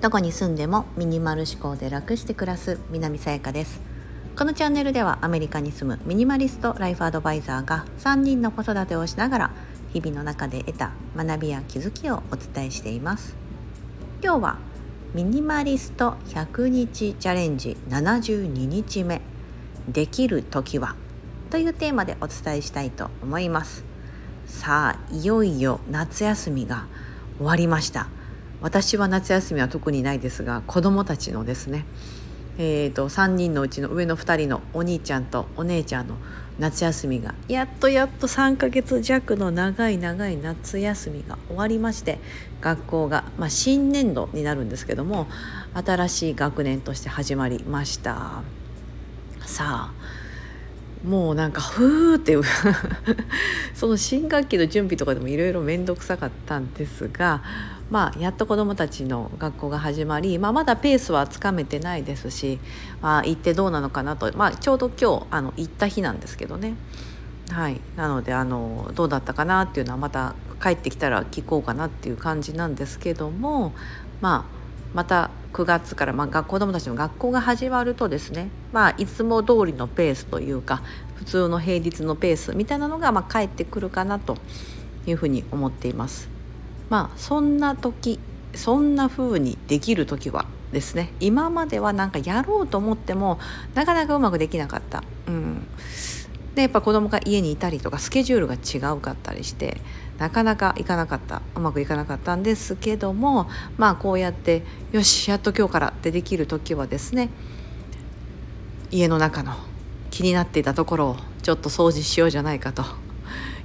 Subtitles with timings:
[0.00, 3.80] どこに住んでもミニマル思考で楽して暮らす南さやかです。
[4.36, 9.50] このチャンネルではアメリカに住むミニマリストライフアドバイザーが3人の子育てをしながら
[9.92, 13.34] 日々の中で得た学びや気づきをお伝えしています。
[14.22, 14.58] 今日は
[15.14, 19.22] ミニマリスト100日チャレンジ72日目。
[19.88, 20.94] できる時は？
[21.50, 23.95] というテーマでお伝えしたいと思います。
[24.46, 26.86] さあいよいよ夏休みが
[27.38, 28.08] 終わりました。
[28.62, 31.84] 私は夏休みは特にないですが子どもたちのですね
[32.58, 36.16] えーと、3人のうちの上の2人のお兄ちゃんとお姉ちゃんの
[36.58, 42.18] 夏休みがやっとやっと3ヶ月弱の長い長い夏休みが終わりまして
[42.62, 45.26] 学校が、まあ、新年度になるんですけども
[45.74, 48.42] 新しい学年として始まりました。
[49.44, 49.92] さあ
[51.04, 52.36] もうなんかふーって
[53.74, 57.42] その新学期の準備とかでもいろいろ面倒くさかったんですが
[57.90, 62.58] まあ、やっと子どもたちの学校が始まり、まあ、まだペースはつかめてないですし、
[63.00, 66.74] まあ、行ってどうなのかなと、まあ、ちょうど今日あの行った日なんですけどね、
[67.50, 73.72] はい、なのであのどうだったかなっていうのはまた帰ってきたら聞こうかなっていう感じなんですけども、
[74.20, 74.55] まあ、
[74.94, 80.82] また9月から、まあ、子どもたちの学校が始まるとですね、まあ、いつも通りのペースというか
[81.14, 84.36] 普通の平日のペースみたいなのが、まあ、返ってくるかなと
[85.06, 86.28] いうふうに思っています。
[86.88, 88.20] まあそんな時
[88.54, 93.38] そんな風にできる時はですね今まではなんかやろうと思っても
[93.74, 95.02] なかなかうまくできなかった。
[95.26, 95.66] うん
[96.56, 99.80] でやっぱ子供が家にいたりとかスケジュールが違うかったりして
[100.18, 107.28] なかなかいかなかったうまくいかなかったんですけどもまあこうやってよしやっと今日からってできる時はですね
[108.90, 109.52] 家の中の
[110.10, 112.84] 気になっていたところをちょっと掃除しようじゃないかと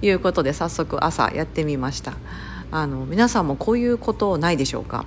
[0.00, 2.14] いうことで早速朝やってみました。
[2.70, 5.04] あの皆さんもこういうことないでしょうか？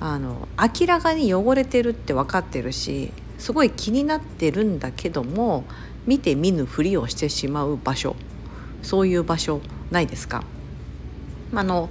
[0.00, 0.48] あの
[0.80, 5.64] 明らかに汚れてるって分かってるしすごい気になってるんだけども
[6.06, 8.16] 見て見ぬふりをしてしまう場所。
[8.82, 9.60] そういう場所
[9.90, 10.44] ないですか？
[11.54, 11.90] あの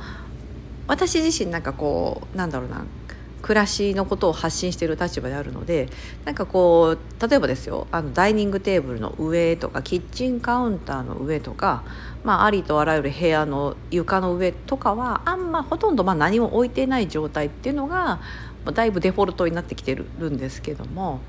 [0.88, 2.86] 私自身なんかこうなんだろうな
[3.42, 5.90] 暮らしのことを発信している立場であるので
[6.24, 11.84] なんかこう例えばですよあのダイニングテーブルの上とかキッチンカウンターの上とか、
[12.24, 18.20] まあ、ありとあらゆる部屋の床の上とかはあんまほとんどまあ何も置いてない状態っていうのが
[18.72, 21.20] だいぶデフォルトになってきてるんですけども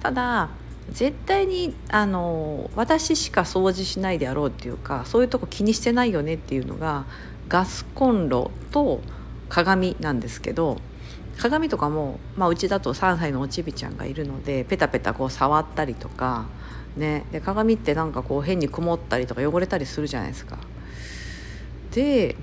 [0.00, 0.50] ただ
[0.90, 7.06] 絶対にあの私しか掃除しないであろうっていうかそういうとこ気にしてないよねっていうのが
[7.48, 9.00] ガスコンロと
[9.48, 10.78] 鏡なんですけど
[11.38, 16.46] 鏡とかも、まあ、うちだと3歳のおちびちゃんがいるのでペタペタこう触ったりとか、
[16.96, 20.58] ね、で鏡ってなんかこう変に曇ったりとか汚れたりするじゃないですか。
[21.92, 22.36] で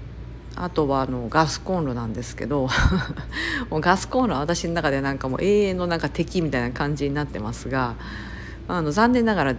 [0.55, 2.67] あとはあのガスコンロなんですけど
[3.69, 7.95] もうガスコンロは私の中でなんかもう永遠のなんか敵みたいな感じになってますが
[8.67, 9.55] あの残念ながら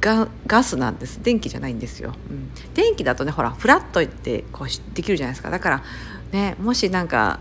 [0.00, 1.20] ガガスなんです。
[1.22, 5.50] 電気じゃないんですよ、うん、電気だとねほらフラットってこうできるじゃないですか。
[5.50, 5.82] だから
[6.32, 7.40] ねもしなんか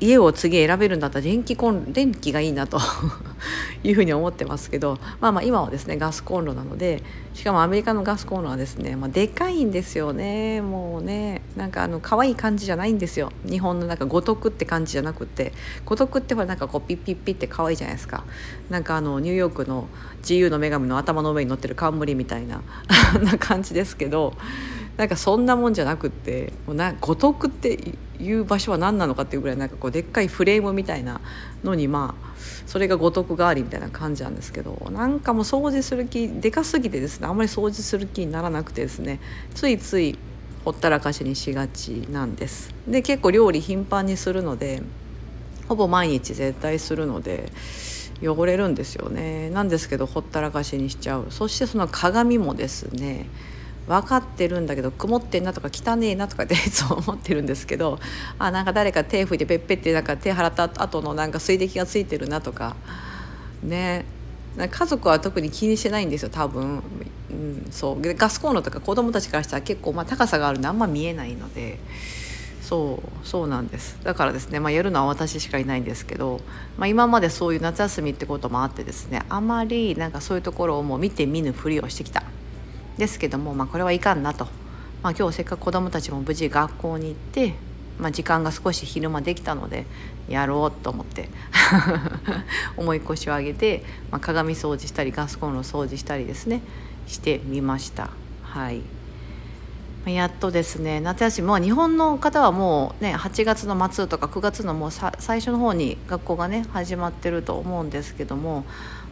[0.00, 2.78] 家を次選べるんだったら電気コン電気がいいなと
[3.84, 13.30] いうふうに思ってますけど、まあ、まあ今はですねガスコンロなのでしかもアメリカのガスコンロはですね、まあ、でかいんですよねもうねなんかあの可愛い感じじゃないんですよ。
[13.48, 15.52] 日本のなんか五徳って感じじゃなくて
[15.84, 18.24] 五徳ってほらなんかこうピッピッピッって可愛いじゃないですか。
[18.70, 19.88] なんかあのニューヨークの
[20.18, 22.62] 自由の女神の頭の上に乗ってる冠みたいな
[23.22, 24.34] な感じですけど
[24.96, 31.20] なんかそんなもんじゃなくってもうな五徳っていう場所は何なのかっていうぐらいなんかこうでっかいフレームみたいな
[31.64, 32.34] のにまあ
[32.66, 39.20] それが五徳代わりみたいな感じなんですけどなんかもう掃除する気でかすぎてですねあんまり掃除する気にならなくてですね
[39.54, 40.18] ついつい
[40.64, 42.74] ほったらかしにしがちなんです。
[42.88, 44.82] で結構料理頻繁にするので
[45.68, 47.50] ほぼ毎日絶対するので
[48.22, 53.26] 汚れるんですよねなんですけどほったらかしにしちゃうそしてその鏡もですね
[53.86, 57.98] 分かってるんだけど曇ってんなとか汚ねえなとかって いつも思ってるんですけど
[58.38, 62.76] あなんか誰か手拭いてペッペってなんか手払った後のなんか水滴がついてるなとか。
[63.62, 64.04] ね。
[64.56, 66.80] 家族は特に気にしてないんですよ多分、
[67.28, 68.00] うん、そう。
[68.00, 71.78] でガスコンロとか子供たちからしたら結構まあ高さがあるんであんま見えないので。
[72.64, 73.98] そうそうなんです。
[74.04, 76.40] だからですね、まあ、やるのは私しかいないんですけど、
[76.78, 82.22] まあ、今までそういう夏休みってこともあってですねあまりなんかそういうところをもう見て見ぬふりをしてきた。
[82.98, 84.46] ですけども、まあ、これはいかんなと、
[85.02, 87.54] まあ、今日せっかく子どもたちも無事学校に行って、
[87.98, 89.86] まあ、時間が少し昼間できたので
[90.28, 91.28] やろうと思って
[92.76, 96.62] 思い腰を上げて、まあ、鏡掃除したりガスコンロ掃除したりですね
[97.06, 98.10] してみました。
[98.42, 98.80] はい
[100.06, 108.64] やっとですね夏休みも日本の方はもうね8月の末とか9月のもう最初の方に学校がね始まってると思うんですけども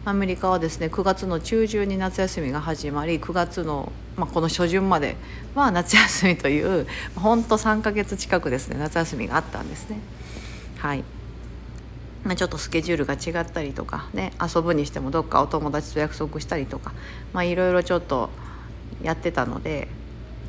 [0.05, 5.15] アメリカはですね9月の中旬に夏休みが始まり9月の、まあ、この初旬まで
[5.55, 6.85] は夏休みという
[7.15, 9.99] ほんと3ヶ月近くですね夏休みがあったんですね。
[10.77, 11.03] はい
[12.23, 16.93] まあ、ちょっとスケジュールが違ったりとかね遊ぶにしてもどっかお友達と約束したりとか
[17.33, 18.29] まあいろいろちょっと
[19.01, 19.89] やってたので、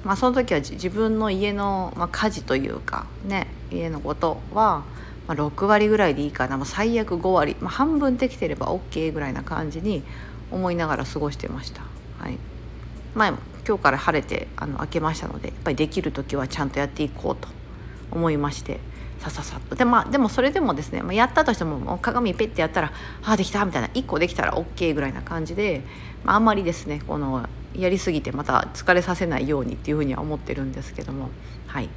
[0.05, 4.85] まあ、その時は自分の家の、まあ、家事というかね家のことは、
[5.27, 6.57] まあ、6割ぐらいでいいかな。
[6.57, 10.03] もう最悪5割、まあ、半分できてれば OK ぐらいな感じに
[10.51, 11.83] 思いながら過ごしてました。
[12.19, 12.39] はい。
[13.15, 13.35] まあ、
[13.67, 17.49] 今日から晴れてあの明けましたのでやっぱりできる時はちゃんとやっていこうと
[18.11, 18.81] 思いまして
[19.21, 19.75] さささっと。
[19.75, 22.93] で,、まあ、でもそれでもですね、まあ、やったとしても鏡ペッてやったら
[23.25, 25.83] 「ああできた」みたいな1個できたら OK ぐらいな感じで、
[26.25, 31.31] まあ、あんまりですねこのやりすぎてまた疲れさせないようにっていうふうには思ってるんですけども。
[31.67, 31.89] はい。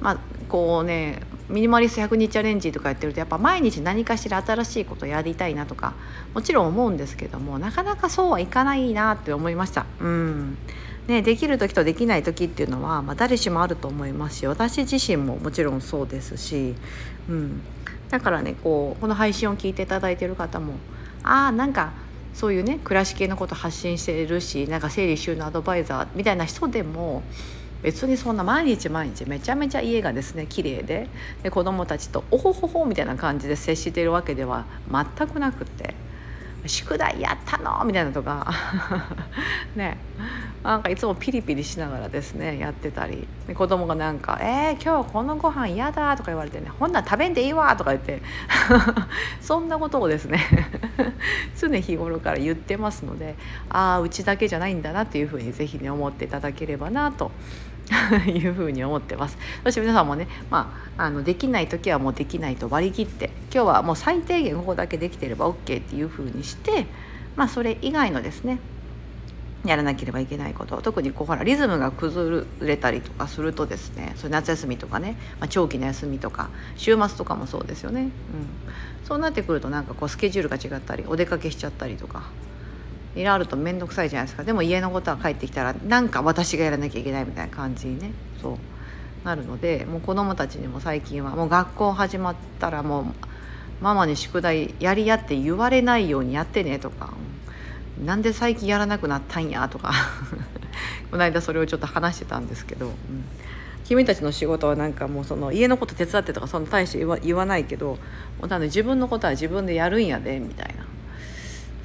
[0.00, 0.18] まあ
[0.48, 5.94] こうねミニマリスト100日チャレンジとかやってるとやっぱ毎日何かしら新しいことやりたいなとか
[6.34, 9.86] もちろん思うんですけどもなかなかそうはいかないなって思いました。
[10.00, 10.58] うん。
[11.06, 16.74] ね、できる時とできない時っていうのは、まあ、誰しもあると思いますし私自身ももちろんそうですし、
[17.28, 17.62] うん、
[18.08, 20.74] だからねこうこの配信を聞いていただいてる方も
[21.22, 21.92] ああなんか
[22.36, 27.22] そういうね暮らし系のこと発信してるしなんか整理収納アドバイザーみたいな人でも
[27.82, 31.08] 別にそんな毎日毎日めちゃめちゃ家がですね綺麗で
[31.42, 35.94] で子供たちとおほほほみたいな感じで接しているわけでは全くなくて。
[36.68, 37.84] 宿題やったの？
[37.84, 38.52] みたいなとか。
[39.76, 39.96] ね。
[40.62, 43.28] なんかいつもピリピリしながらですねやってたり。
[43.46, 48.20] で子供がなんか「えー、今日このご飯嫌だ」とか言われてね「ほんなら食べんでいいわ」とか言って。
[49.40, 50.40] そんなことをですね
[51.56, 53.36] 常日頃から言ってますので
[53.68, 57.30] ああうちだけじゃないんだなっていうふうに是非ね思っていただければなと
[58.26, 59.38] いうふうに思ってます。
[59.64, 66.86] そして皆さんもね、まあ、あのできない時はもうできないと割り切って今日はもう最低限ここだけできてれば OK っていうふうにして、
[67.36, 68.58] まあ、それ以外のですね
[69.64, 78.10] やらなければいけないこと特にこうほらリズムが崩れたりとかするとですねそれ夏休みとかね、まあ、長期の休みとか週末とかもそうですよね、うん、
[79.04, 82.30] そうなってくるとなんかこうスケジュールが違ったりお出かけしちゃったりとか
[83.16, 84.44] いろいろあると面倒くさいじゃないですか。
[84.44, 88.58] でも家のことは帰ってきたらなんか私がやらなきゃいけないみたいな感じにねそう
[89.24, 93.04] なるのでもう子供たちにも最近はもう学校始まったらもう
[93.80, 97.12] ママに宿題やりやって言われないようにやってねとか
[98.04, 99.92] なんで最近やらなくなったんやとか
[101.10, 102.92] この間それをちょっと話してたんですけど、うん、
[103.84, 107.98] 君たちの仕事はなんかもうその家のこと手伝ってとかそんな大して言わないけど
[108.38, 110.95] もうだ自分のことは自分でやるんやでみたいな。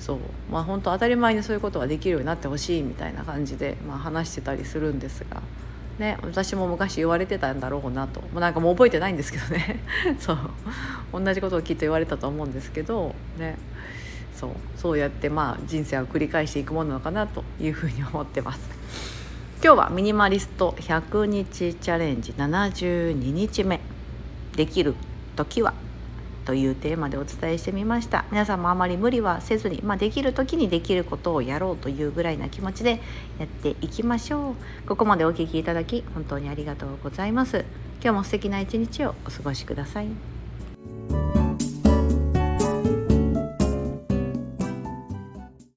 [0.01, 0.17] そう。
[0.51, 5.41] まあ本当当たり前にそういうことができるようになってほしいみたいな感じで、まあ、話してたりするんですが。
[5.99, 9.79] ね、私も昔言われてたんだろうなと、まあ、なんかもう覚えてないんですけどね。
[10.19, 10.37] そう。
[11.13, 13.13] 同じことをきっと言われたと思うんですけど。
[13.37, 13.57] ね。
[14.35, 14.51] そう。
[14.77, 18.61] そうやってまあ人生を繰り返していくものなのかなというふうに思ってます。
[19.63, 23.79] 今日はミニマリスト100日チャレンジ72日目。
[24.55, 24.95] できる
[25.35, 25.73] 時は
[26.45, 28.25] というテーマでお伝えしてみました。
[28.31, 33.01] 皆さんもあまり無理はせずに、まあ、できる時にできることをやろうというぐらいな気持ちで
[33.39, 34.87] やっていきましょう。
[34.87, 37.65] ここまでお聴きいただき本当にありがとうございます。
[38.03, 40.40] 今日も素敵な一日をお過ごしください。